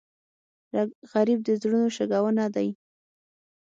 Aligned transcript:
غریب 1.11 1.39
د 1.43 1.49
زړونو 1.61 1.87
شګونه 1.97 2.45
دی 2.55 2.67